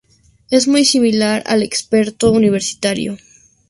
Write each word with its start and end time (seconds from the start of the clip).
Es 0.49 0.67
muy 0.67 0.83
similar 0.83 1.43
al 1.45 1.61
"Experto 1.61 2.31
Universitario". 2.31 3.17